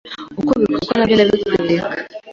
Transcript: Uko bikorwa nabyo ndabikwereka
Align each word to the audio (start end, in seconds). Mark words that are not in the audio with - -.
Uko 0.39 0.51
bikorwa 0.61 0.93
nabyo 0.97 1.15
ndabikwereka 1.15 1.87